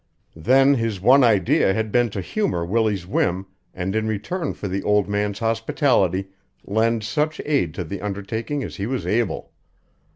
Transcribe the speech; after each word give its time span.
Then 0.35 0.73
his 0.73 0.99
one 0.99 1.23
idea 1.23 1.75
had 1.75 1.91
been 1.91 2.09
to 2.09 2.21
humor 2.21 2.65
Willie's 2.65 3.05
whim 3.05 3.45
and 3.71 3.95
in 3.95 4.07
return 4.07 4.55
for 4.55 4.67
the 4.67 4.81
old 4.81 5.07
man's 5.07 5.37
hospitality 5.37 6.29
lend 6.65 7.03
such 7.03 7.39
aid 7.45 7.75
to 7.75 7.83
the 7.83 8.01
undertaking 8.01 8.63
as 8.63 8.77
he 8.77 8.87
was 8.87 9.05
able. 9.05 9.51